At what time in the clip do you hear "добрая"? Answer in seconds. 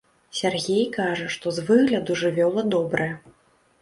2.77-3.11